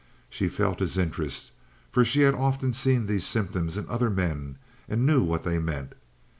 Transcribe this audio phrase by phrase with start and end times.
[0.31, 1.51] She felt his interest,
[1.91, 4.57] for she had often seen these symptoms in other men
[4.89, 5.93] and knew what they meant.